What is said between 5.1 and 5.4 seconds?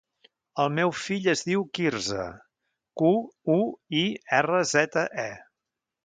e.